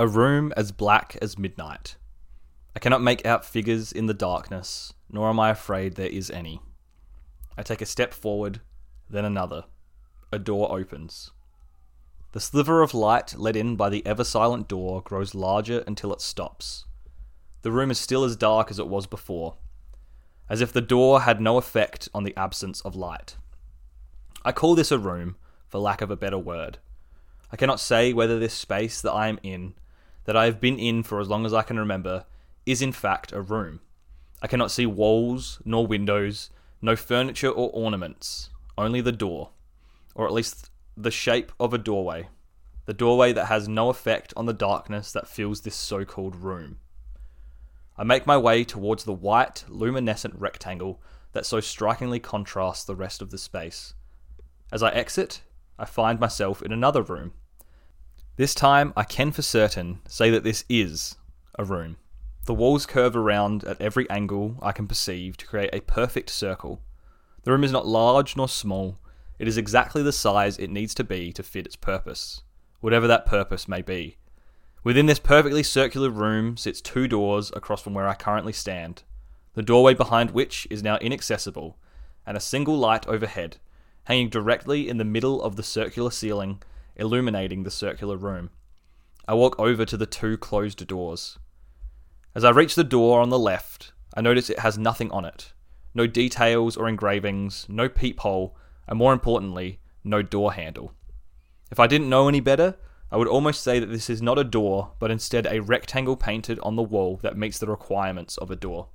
[0.00, 1.96] A room as black as midnight.
[2.74, 6.62] I cannot make out figures in the darkness, nor am I afraid there is any.
[7.58, 8.62] I take a step forward,
[9.10, 9.64] then another.
[10.32, 11.32] A door opens.
[12.32, 16.22] The sliver of light let in by the ever silent door grows larger until it
[16.22, 16.86] stops.
[17.60, 19.56] The room is still as dark as it was before,
[20.48, 23.36] as if the door had no effect on the absence of light.
[24.46, 25.36] I call this a room,
[25.68, 26.78] for lack of a better word.
[27.52, 29.74] I cannot say whether this space that I am in,
[30.30, 32.24] that I have been in for as long as I can remember,
[32.64, 33.80] is in fact a room.
[34.40, 39.50] I cannot see walls, nor windows, no furniture or ornaments, only the door,
[40.14, 42.28] or at least the shape of a doorway,
[42.86, 46.78] the doorway that has no effect on the darkness that fills this so called room.
[47.98, 51.02] I make my way towards the white, luminescent rectangle
[51.32, 53.94] that so strikingly contrasts the rest of the space.
[54.70, 55.42] As I exit,
[55.76, 57.32] I find myself in another room.
[58.36, 61.16] This time, I can for certain say that this is
[61.58, 61.96] a room.
[62.46, 66.80] The walls curve around at every angle I can perceive to create a perfect circle.
[67.42, 68.98] The room is not large nor small,
[69.38, 72.42] it is exactly the size it needs to be to fit its purpose,
[72.80, 74.18] whatever that purpose may be.
[74.84, 79.02] Within this perfectly circular room sits two doors across from where I currently stand,
[79.54, 81.78] the doorway behind which is now inaccessible,
[82.26, 83.58] and a single light overhead,
[84.04, 86.62] hanging directly in the middle of the circular ceiling,
[87.00, 88.50] illuminating the circular room.
[89.26, 91.38] I walk over to the two closed doors.
[92.34, 95.52] As I reach the door on the left, I notice it has nothing on it
[95.94, 98.56] no details or engravings, no peephole,
[98.86, 100.94] and more importantly, no door handle.
[101.70, 102.76] If I didn't know any better,
[103.10, 106.60] I would almost say that this is not a door, but instead a rectangle painted
[106.62, 108.88] on the wall that meets the requirements of a door.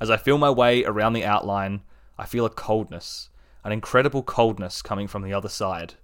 [0.00, 1.82] As I feel my way around the outline,
[2.18, 3.28] I feel a coldness,
[3.62, 5.94] an incredible coldness coming from the other side.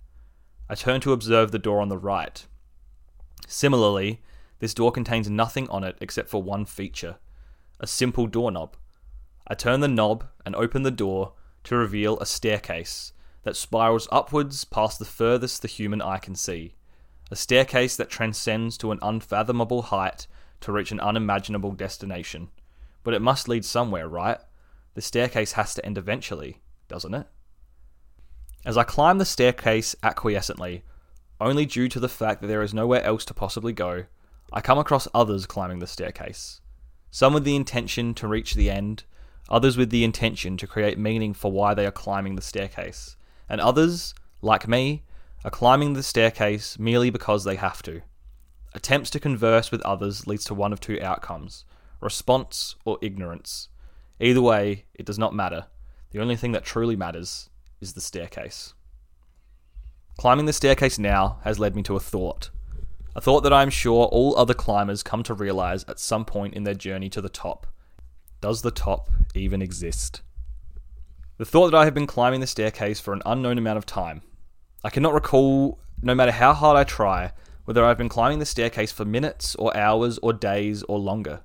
[0.71, 2.47] I turn to observe the door on the right.
[3.49, 4.23] Similarly,
[4.61, 7.17] this door contains nothing on it except for one feature
[7.81, 8.77] a simple doorknob.
[9.49, 11.33] I turn the knob and open the door
[11.65, 16.75] to reveal a staircase that spirals upwards past the furthest the human eye can see.
[17.33, 20.29] A staircase that transcends to an unfathomable height
[20.61, 22.49] to reach an unimaginable destination.
[23.03, 24.39] But it must lead somewhere, right?
[24.95, 27.27] The staircase has to end eventually, doesn't it?
[28.65, 30.83] As I climb the staircase acquiescently,
[31.41, 34.05] only due to the fact that there is nowhere else to possibly go,
[34.53, 36.61] I come across others climbing the staircase.
[37.11, 39.05] Some with the intention to reach the end,
[39.49, 43.17] others with the intention to create meaning for why they are climbing the staircase,
[43.49, 45.05] and others, like me,
[45.43, 48.03] are climbing the staircase merely because they have to.
[48.75, 51.65] Attempts to converse with others leads to one of two outcomes
[52.01, 53.69] response or ignorance.
[54.21, 55.67] Either way, it does not matter.
[56.13, 57.50] The only thing that truly matters
[57.81, 58.75] is the staircase.
[60.19, 62.51] Climbing the staircase now has led me to a thought.
[63.17, 66.55] A thought that I am sure all other climbers come to realize at some point
[66.55, 67.67] in their journey to the top.
[68.41, 70.23] Does the top even exist?
[71.39, 74.23] The thought that I have been climbing the staircase for an unknown amount of time.
[74.85, 77.33] I cannot recall, no matter how hard I try,
[77.65, 81.41] whether I've been climbing the staircase for minutes or hours or days or longer.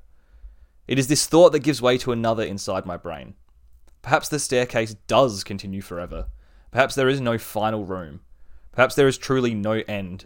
[0.88, 3.36] It is this thought that gives way to another inside my brain.
[4.06, 6.28] Perhaps the staircase does continue forever.
[6.70, 8.20] Perhaps there is no final room.
[8.72, 10.26] Perhaps there is truly no end.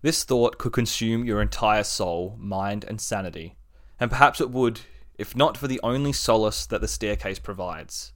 [0.00, 3.56] This thought could consume your entire soul, mind, and sanity.
[3.98, 4.82] And perhaps it would
[5.18, 8.12] if not for the only solace that the staircase provides.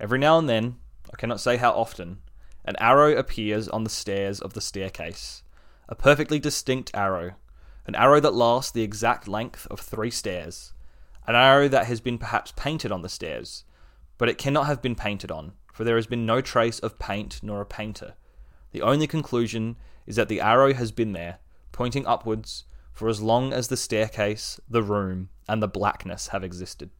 [0.00, 0.78] Every now and then,
[1.14, 2.18] I cannot say how often,
[2.64, 5.44] an arrow appears on the stairs of the staircase.
[5.88, 7.34] A perfectly distinct arrow.
[7.86, 10.72] An arrow that lasts the exact length of three stairs.
[11.28, 13.62] An arrow that has been perhaps painted on the stairs.
[14.20, 17.40] But it cannot have been painted on, for there has been no trace of paint
[17.42, 18.16] nor a painter.
[18.72, 19.76] The only conclusion
[20.06, 21.38] is that the arrow has been there,
[21.72, 26.90] pointing upwards, for as long as the staircase, the room, and the blackness have existed.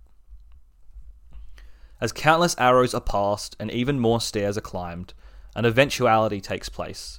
[2.01, 5.13] As countless arrows are passed and even more stairs are climbed,
[5.55, 7.19] an eventuality takes place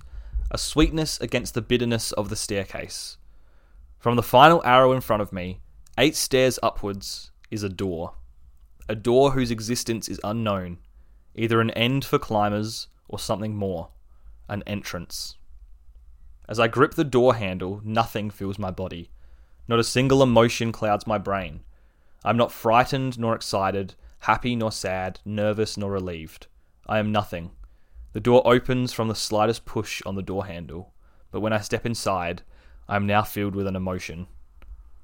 [0.50, 3.18] a sweetness against the bitterness of the staircase.
[4.00, 5.59] From the final arrow in front of me,
[5.95, 8.15] eight stairs upwards, is a door.
[8.91, 10.79] A door whose existence is unknown,
[11.33, 13.88] either an end for climbers or something more,
[14.49, 15.38] an entrance.
[16.49, 19.09] As I grip the door handle, nothing fills my body.
[19.65, 21.61] Not a single emotion clouds my brain.
[22.25, 26.47] I am not frightened nor excited, happy nor sad, nervous nor relieved.
[26.85, 27.51] I am nothing.
[28.11, 30.91] The door opens from the slightest push on the door handle,
[31.31, 32.41] but when I step inside,
[32.89, 34.27] I am now filled with an emotion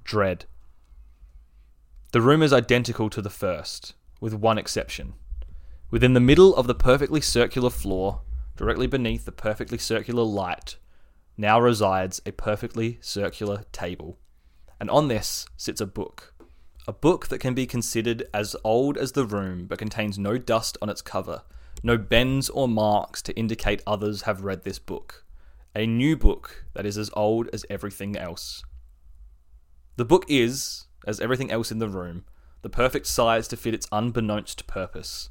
[0.04, 0.44] dread.
[2.14, 5.16] The room is identical to the first, with one exception.
[5.92, 8.22] Within the middle of the perfectly circular floor,
[8.56, 10.78] directly beneath the perfectly circular light,
[11.36, 14.18] now resides a perfectly circular table.
[14.80, 16.34] And on this sits a book.
[16.88, 20.78] A book that can be considered as old as the room but contains no dust
[20.82, 21.42] on its cover,
[21.84, 25.26] no bends or marks to indicate others have read this book.
[25.76, 28.64] A new book that is as old as everything else.
[29.98, 32.26] The book is, as everything else in the room,
[32.62, 35.30] the perfect size to fit its unbeknownst purpose.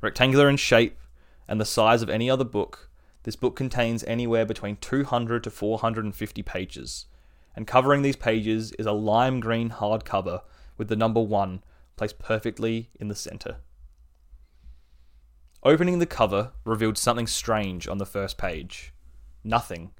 [0.00, 0.98] Rectangular in shape
[1.46, 2.88] and the size of any other book,
[3.24, 7.06] this book contains anywhere between 200 to 450 pages,
[7.54, 10.40] and covering these pages is a lime green hardcover
[10.78, 11.62] with the number 1
[11.96, 13.56] placed perfectly in the center.
[15.62, 18.94] Opening the cover revealed something strange on the first page.
[19.42, 19.90] Nothing,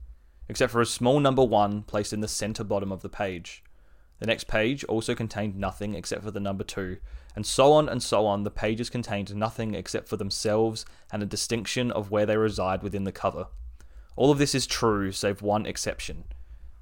[0.49, 3.63] except for a small number 1 placed in the center bottom of the page.
[4.19, 6.97] The next page also contained nothing except for the number 2,
[7.37, 8.43] and so on and so on.
[8.43, 13.05] The pages contained nothing except for themselves and a distinction of where they reside within
[13.05, 13.47] the cover.
[14.17, 16.25] All of this is true, save one exception.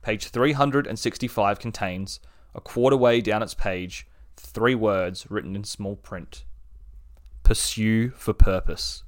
[0.00, 2.20] Page 365 contains,
[2.54, 4.06] a quarter way down its page,
[4.36, 6.44] three words written in small print
[7.42, 9.04] Pursue for Purpose.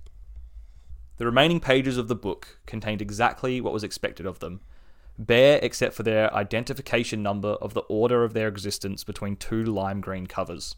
[1.17, 4.61] The remaining pages of the book contained exactly what was expected of them
[5.19, 10.00] bare except for their identification number of the order of their existence between two lime
[10.00, 10.76] green covers.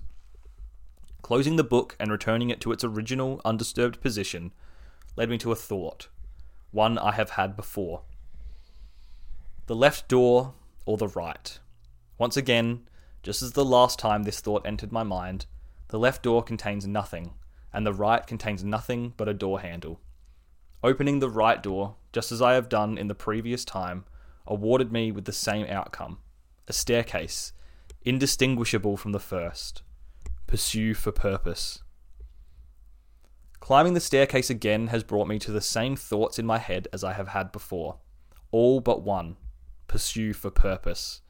[1.22, 4.52] Closing the book and returning it to its original undisturbed position
[5.16, 6.08] led me to a thought,
[6.70, 8.02] one I have had before.
[9.66, 10.54] The left door
[10.86, 11.58] or the right?
[12.16, 12.88] Once again,
[13.22, 15.46] just as the last time this thought entered my mind,
[15.88, 17.34] the left door contains nothing,
[17.72, 20.00] and the right contains nothing but a door handle.
[20.82, 24.04] Opening the right door, just as I have done in the previous time,
[24.50, 26.18] awarded me with the same outcome
[26.68, 27.52] a staircase,
[28.02, 29.82] indistinguishable from the first.
[30.46, 31.82] Pursue for purpose.
[33.58, 37.02] Climbing the staircase again has brought me to the same thoughts in my head as
[37.02, 37.98] I have had before.
[38.52, 39.36] All but one
[39.88, 41.22] pursue for purpose.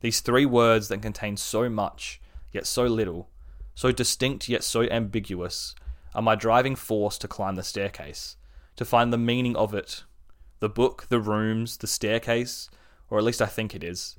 [0.00, 2.20] These three words that contain so much,
[2.50, 3.28] yet so little,
[3.74, 5.74] so distinct yet so ambiguous,
[6.14, 8.36] are my driving force to climb the staircase,
[8.76, 10.04] to find the meaning of it,
[10.60, 12.70] the book, the rooms, the staircase,
[13.10, 14.16] or at least I think it is.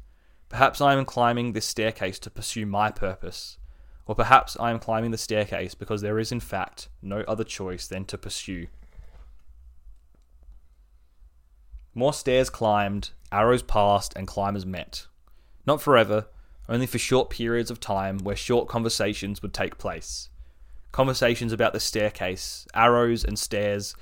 [0.49, 3.57] Perhaps I am climbing this staircase to pursue my purpose,
[4.05, 7.87] or perhaps I am climbing the staircase because there is, in fact, no other choice
[7.87, 8.67] than to pursue.
[11.93, 15.07] More stairs climbed, arrows passed, and climbers met.
[15.65, 16.27] Not forever,
[16.69, 20.29] only for short periods of time where short conversations would take place.
[20.91, 23.95] Conversations about the staircase, arrows, and stairs,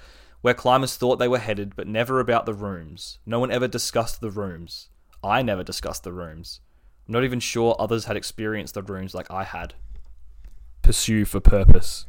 [0.46, 3.18] where climbers thought they were headed, but never about the rooms.
[3.26, 4.90] No one ever discussed the rooms.
[5.24, 6.60] I never discussed the rooms.
[7.08, 9.74] I'm not even sure others had experienced the rooms like I had.
[10.84, 12.06] Pursue for purpose.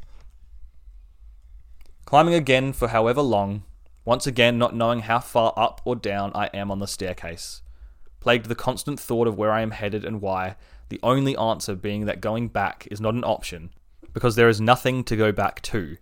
[2.05, 3.63] Climbing again for however long,
[4.05, 7.63] once again not knowing how far up or down I am on the staircase.
[8.21, 10.57] Plagued the constant thought of where I am headed and why,
[10.91, 13.71] the only answer being that going back is not an option,
[14.13, 15.97] because there is nothing to go back to.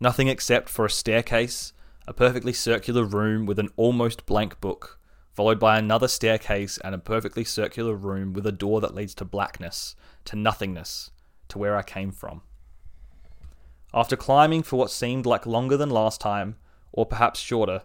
[0.00, 1.72] Nothing except for a staircase,
[2.06, 4.98] a perfectly circular room with an almost blank book,
[5.32, 9.24] followed by another staircase and a perfectly circular room with a door that leads to
[9.24, 11.10] blackness, to nothingness,
[11.48, 12.42] to where I came from.
[13.92, 16.56] After climbing for what seemed like longer than last time,
[16.92, 17.82] or perhaps shorter,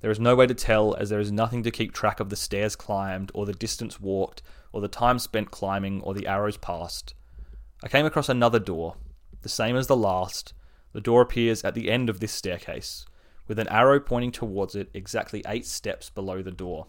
[0.00, 2.36] there is no way to tell as there is nothing to keep track of the
[2.36, 7.14] stairs climbed, or the distance walked, or the time spent climbing, or the arrows passed.
[7.82, 8.96] I came across another door,
[9.40, 10.52] the same as the last,
[10.96, 13.04] the door appears at the end of this staircase,
[13.46, 16.86] with an arrow pointing towards it exactly eight steps below the door.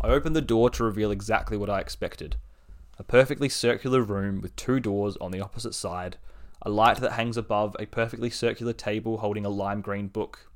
[0.00, 2.34] I open the door to reveal exactly what I expected
[2.98, 6.16] a perfectly circular room with two doors on the opposite side,
[6.62, 10.50] a light that hangs above a perfectly circular table holding a lime green book.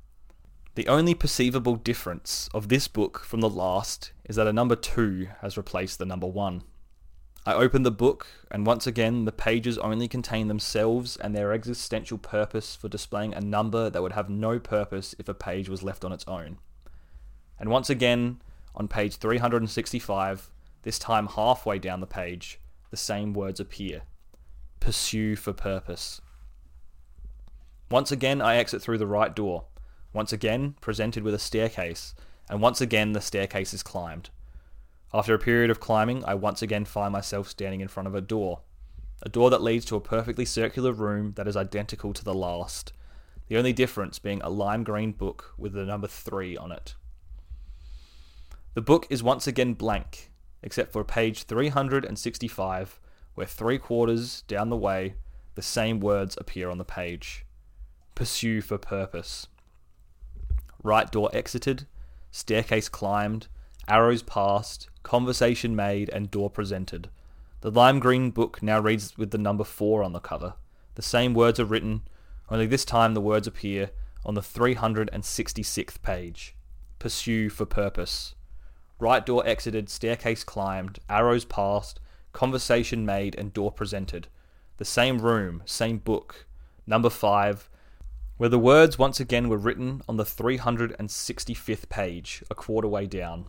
[0.75, 5.29] The only perceivable difference of this book from the last is that a number 2
[5.39, 6.63] has replaced the number 1.
[7.43, 12.19] I open the book, and once again, the pages only contain themselves and their existential
[12.19, 16.05] purpose for displaying a number that would have no purpose if a page was left
[16.05, 16.59] on its own.
[17.59, 18.41] And once again,
[18.75, 20.51] on page 365,
[20.83, 22.59] this time halfway down the page,
[22.91, 24.03] the same words appear
[24.79, 26.21] Pursue for purpose.
[27.89, 29.65] Once again, I exit through the right door.
[30.13, 32.13] Once again, presented with a staircase,
[32.49, 34.29] and once again, the staircase is climbed.
[35.13, 38.21] After a period of climbing, I once again find myself standing in front of a
[38.21, 38.61] door.
[39.23, 42.93] A door that leads to a perfectly circular room that is identical to the last,
[43.47, 46.95] the only difference being a lime green book with the number 3 on it.
[48.73, 50.31] The book is once again blank,
[50.63, 52.99] except for page 365,
[53.35, 55.15] where three quarters down the way,
[55.55, 57.45] the same words appear on the page
[58.15, 59.47] Pursue for purpose.
[60.83, 61.85] Right door exited,
[62.31, 63.47] staircase climbed,
[63.87, 67.09] arrows passed, conversation made, and door presented.
[67.61, 70.53] The lime green book now reads with the number 4 on the cover.
[70.95, 72.01] The same words are written,
[72.49, 73.91] only this time the words appear
[74.25, 76.55] on the 366th page.
[76.99, 78.35] Pursue for purpose.
[78.99, 81.99] Right door exited, staircase climbed, arrows passed,
[82.33, 84.27] conversation made, and door presented.
[84.77, 86.45] The same room, same book.
[86.85, 87.69] Number 5,
[88.37, 93.45] where the words once again were written on the 365th page, a quarter way down.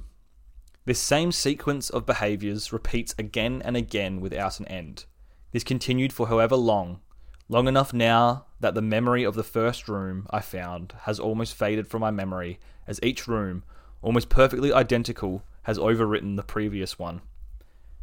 [0.85, 5.05] This same sequence of behaviours repeats again and again without an end.
[5.53, 7.01] This continued for however long,
[7.49, 11.87] long enough now that the memory of the first room I found has almost faded
[11.87, 13.63] from my memory, as each room,
[14.01, 17.21] almost perfectly identical, has overwritten the previous one.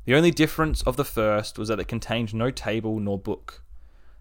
[0.06, 3.62] The only difference of the first was that it contained no table nor book.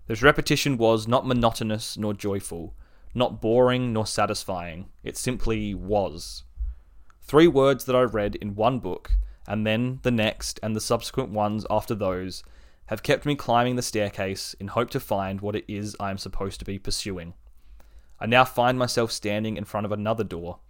[0.08, 2.74] This repetition was not monotonous nor joyful,
[3.14, 4.88] not boring nor satisfying.
[5.04, 6.42] It simply was.
[7.28, 9.10] Three words that I read in one book,
[9.46, 12.42] and then the next and the subsequent ones after those,
[12.86, 16.16] have kept me climbing the staircase in hope to find what it is I am
[16.16, 17.34] supposed to be pursuing.
[18.18, 20.60] I now find myself standing in front of another door,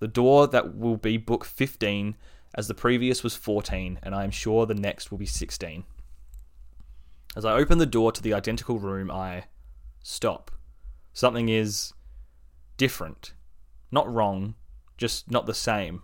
[0.00, 2.16] the door that will be book 15,
[2.52, 5.84] as the previous was 14, and I am sure the next will be 16.
[7.36, 9.44] As I open the door to the identical room, I
[10.02, 10.50] stop.
[11.12, 11.92] Something is
[12.76, 13.34] different.
[13.92, 14.56] Not wrong,
[14.96, 16.02] just not the same.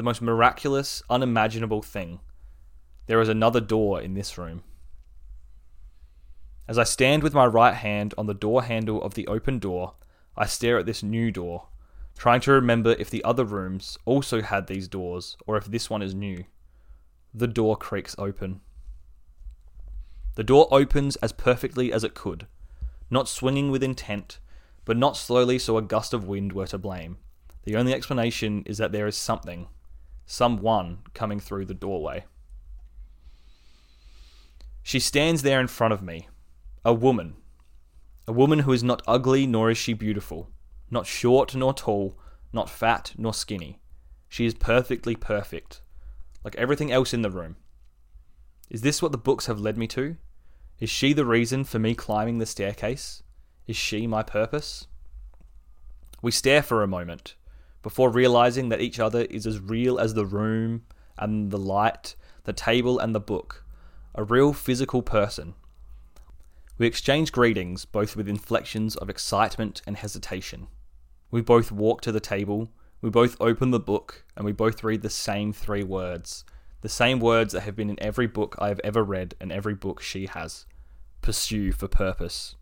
[0.00, 2.20] The most miraculous, unimaginable thing.
[3.04, 4.62] There is another door in this room.
[6.66, 9.96] As I stand with my right hand on the door handle of the open door,
[10.38, 11.66] I stare at this new door,
[12.16, 16.00] trying to remember if the other rooms also had these doors or if this one
[16.00, 16.44] is new.
[17.34, 18.62] The door creaks open.
[20.34, 22.46] The door opens as perfectly as it could,
[23.10, 24.38] not swinging with intent,
[24.86, 27.18] but not slowly so a gust of wind were to blame.
[27.64, 29.68] The only explanation is that there is something,
[30.30, 32.24] someone coming through the doorway.
[34.80, 36.28] She stands there in front of me,
[36.84, 37.34] a woman.
[38.28, 40.48] A woman who is not ugly nor is she beautiful,
[40.88, 42.16] not short nor tall,
[42.52, 43.80] not fat nor skinny.
[44.28, 45.82] She is perfectly perfect,
[46.44, 47.56] like everything else in the room.
[48.70, 50.16] Is this what the books have led me to?
[50.78, 53.24] Is she the reason for me climbing the staircase?
[53.66, 54.86] Is she my purpose?
[56.22, 57.34] We stare for a moment
[57.82, 60.84] before realizing that each other is as real as the room
[61.18, 63.64] and the light, the table and the book,
[64.14, 65.54] a real physical person.
[66.78, 70.68] We exchange greetings, both with inflections of excitement and hesitation.
[71.30, 72.70] We both walk to the table,
[73.02, 76.44] we both open the book, and we both read the same three words
[76.80, 79.74] the same words that have been in every book I have ever read and every
[79.74, 80.64] book she has.
[81.20, 82.56] Pursue for purpose.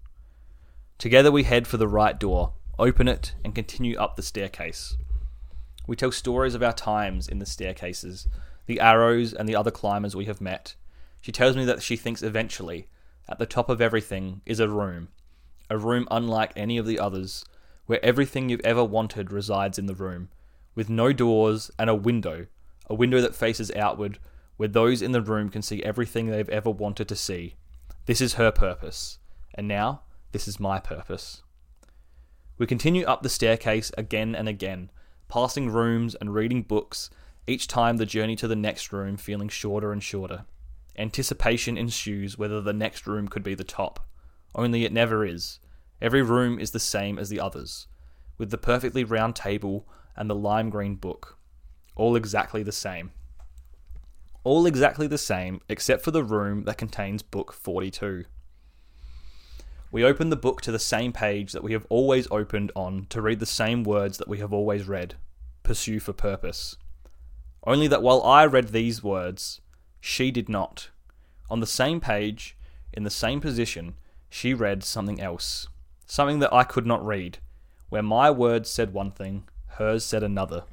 [0.99, 4.97] Together we head for the right door, open it, and continue up the staircase.
[5.89, 8.29] We tell stories of our times in the staircases,
[8.67, 10.77] the arrows, and the other climbers we have met.
[11.21, 12.87] She tells me that she thinks eventually,
[13.29, 15.09] at the top of everything, is a room.
[15.69, 17.45] A room unlike any of the others,
[17.87, 20.29] where everything you've ever wanted resides in the room,
[20.77, 22.47] with no doors and a window
[22.89, 24.19] a window that faces outward,
[24.57, 27.55] where those in the room can see everything they've ever wanted to see.
[28.07, 29.19] This is her purpose,
[29.55, 30.03] and now
[30.33, 31.43] this is my purpose.
[32.57, 34.91] We continue up the staircase again and again,
[35.29, 37.11] passing rooms and reading books,
[37.47, 40.45] each time the journey to the next room feeling shorter and shorter.
[40.97, 44.01] Anticipation ensues whether the next room could be the top.
[44.55, 45.61] Only it never is.
[46.01, 47.87] Every room is the same as the others,
[48.37, 51.39] with the perfectly round table and the lime green book
[51.99, 53.11] all exactly the same.
[54.45, 58.25] All exactly the same, except for the room that contains book 42.
[59.91, 63.23] We open the book to the same page that we have always opened on to
[63.23, 65.15] read the same words that we have always read
[65.63, 66.77] pursue for purpose.
[67.67, 69.61] Only that while I read these words,
[70.01, 70.89] she did not.
[71.51, 72.57] On the same page,
[72.93, 73.95] in the same position,
[74.31, 75.69] she read something else.
[76.07, 77.39] Something that I could not read,
[77.91, 80.65] where my words said one thing, hers said another.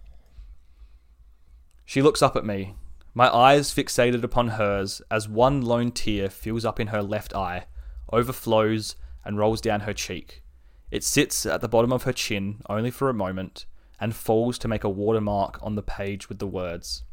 [1.83, 2.75] She looks up at me,
[3.13, 7.65] my eyes fixated upon hers as one lone tear fills up in her left eye,
[8.11, 8.95] overflows,
[9.25, 10.43] and rolls down her cheek.
[10.91, 13.65] It sits at the bottom of her chin only for a moment
[13.99, 17.03] and falls to make a watermark on the page with the words.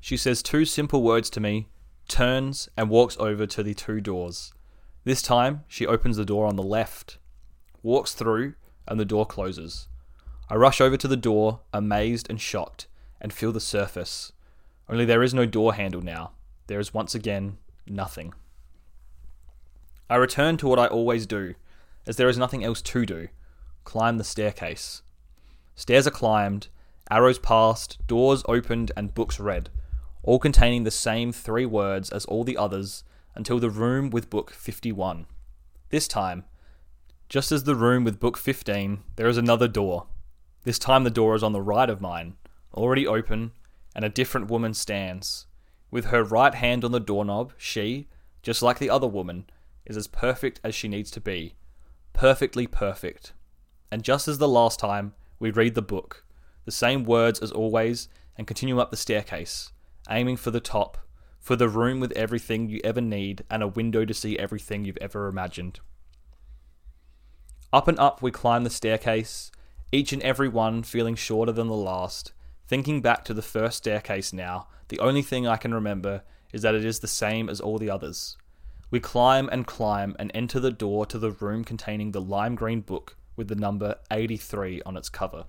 [0.00, 1.68] She says two simple words to me,
[2.08, 4.52] turns, and walks over to the two doors.
[5.04, 7.18] This time, she opens the door on the left,
[7.82, 8.54] walks through,
[8.88, 9.88] and the door closes.
[10.48, 12.86] I rush over to the door, amazed and shocked,
[13.20, 14.32] and feel the surface.
[14.88, 16.32] Only there is no door handle now.
[16.68, 18.32] There is once again nothing.
[20.08, 21.54] I return to what I always do,
[22.06, 23.28] as there is nothing else to do
[23.84, 25.02] climb the staircase.
[25.76, 26.66] Stairs are climbed,
[27.08, 29.70] Arrows passed, doors opened, and books read,
[30.24, 33.04] all containing the same three words as all the others
[33.36, 35.26] until the room with book 51.
[35.90, 36.44] This time,
[37.28, 40.06] just as the room with book 15, there is another door.
[40.64, 42.34] This time the door is on the right of mine,
[42.74, 43.52] already open,
[43.94, 45.46] and a different woman stands.
[45.92, 48.08] With her right hand on the doorknob, she,
[48.42, 49.46] just like the other woman,
[49.86, 51.54] is as perfect as she needs to be.
[52.12, 53.32] Perfectly perfect.
[53.90, 56.24] And just as the last time, we read the book,
[56.64, 59.72] the same words as always, and continue up the staircase,
[60.10, 60.98] aiming for the top,
[61.38, 64.98] for the room with everything you ever need and a window to see everything you've
[65.00, 65.80] ever imagined.
[67.72, 69.50] Up and up we climb the staircase,
[69.92, 72.32] each and every one feeling shorter than the last.
[72.66, 76.74] Thinking back to the first staircase now, the only thing I can remember is that
[76.74, 78.36] it is the same as all the others.
[78.90, 82.80] We climb and climb and enter the door to the room containing the lime green
[82.80, 85.46] book with the number 83 on its cover.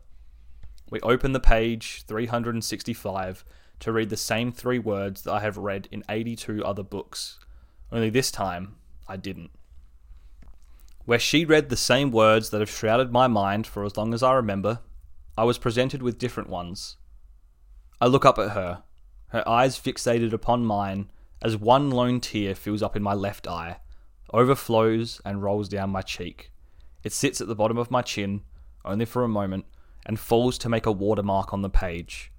[0.89, 3.45] We open the page 365
[3.79, 7.39] to read the same three words that I have read in 82 other books,
[7.91, 8.77] only this time
[9.07, 9.51] I didn't.
[11.05, 14.23] Where she read the same words that have shrouded my mind for as long as
[14.23, 14.79] I remember,
[15.37, 16.97] I was presented with different ones.
[18.01, 18.83] I look up at her,
[19.27, 21.09] her eyes fixated upon mine,
[21.41, 23.77] as one lone tear fills up in my left eye,
[24.33, 26.51] overflows and rolls down my cheek.
[27.03, 28.41] It sits at the bottom of my chin,
[28.83, 29.65] only for a moment,
[30.05, 32.31] and falls to make a watermark on the page.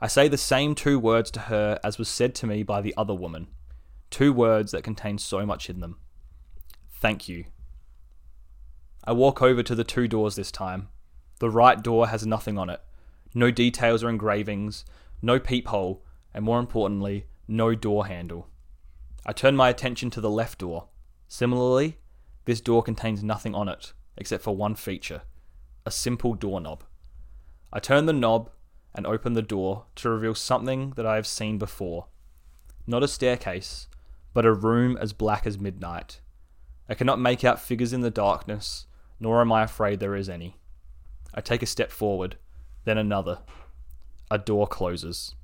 [0.00, 2.94] I say the same two words to her as was said to me by the
[2.96, 3.48] other woman,
[4.10, 5.98] two words that contain so much in them.
[6.90, 7.44] Thank you.
[9.04, 10.88] I walk over to the two doors this time.
[11.38, 12.80] The right door has nothing on it
[13.34, 14.84] no details or engravings,
[15.22, 16.02] no peephole,
[16.32, 18.48] and more importantly, no door handle.
[19.26, 20.88] I turn my attention to the left door.
[21.26, 21.98] Similarly,
[22.44, 25.22] this door contains nothing on it except for one feature
[25.86, 26.84] a simple doorknob.
[27.72, 28.50] I turn the knob
[28.94, 32.08] and open the door to reveal something that I have seen before.
[32.86, 33.88] Not a staircase,
[34.34, 36.20] but a room as black as midnight.
[36.90, 38.86] I cannot make out figures in the darkness,
[39.18, 40.56] nor am I afraid there is any.
[41.34, 42.36] I take a step forward,
[42.84, 43.38] then another.
[44.30, 45.34] A door closes.